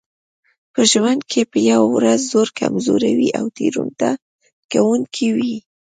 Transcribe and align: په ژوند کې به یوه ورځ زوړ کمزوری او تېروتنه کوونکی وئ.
په 0.73 0.81
ژوند 0.91 1.21
کې 1.31 1.41
به 1.51 1.59
یوه 1.71 1.87
ورځ 1.95 2.19
زوړ 2.31 2.47
کمزوری 2.59 3.27
او 3.39 3.45
تېروتنه 3.57 4.11
کوونکی 4.71 5.27
وئ. 5.35 5.55